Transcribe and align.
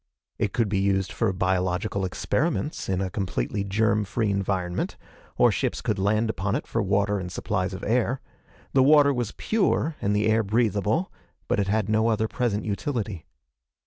It 0.39 0.51
could 0.51 0.67
be 0.67 0.79
used 0.79 1.11
for 1.11 1.31
biological 1.31 2.05
experiments 2.05 2.89
in 2.89 3.01
a 3.01 3.11
completely 3.11 3.63
germ 3.63 4.03
free 4.03 4.31
environment, 4.31 4.97
or 5.37 5.51
ships 5.51 5.79
could 5.79 5.99
land 5.99 6.27
upon 6.27 6.55
it 6.55 6.65
for 6.65 6.81
water 6.81 7.19
and 7.19 7.31
supplies 7.31 7.71
of 7.71 7.83
air. 7.83 8.19
The 8.73 8.81
water 8.81 9.13
was 9.13 9.33
pure 9.37 9.95
and 10.01 10.15
the 10.15 10.25
air 10.25 10.41
breathable, 10.41 11.11
but 11.47 11.59
it 11.59 11.67
had 11.67 11.87
no 11.87 12.07
other 12.07 12.27
present 12.27 12.65
utility. 12.65 13.27